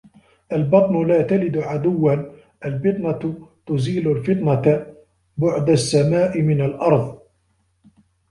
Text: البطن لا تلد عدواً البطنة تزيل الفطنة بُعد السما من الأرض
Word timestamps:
البطن 0.51 1.07
لا 1.07 1.21
تلد 1.21 1.57
عدواً 1.57 2.31
البطنة 2.65 3.47
تزيل 3.65 4.07
الفطنة 4.11 4.85
بُعد 5.37 5.69
السما 5.69 6.35
من 6.37 6.61
الأرض 6.61 7.19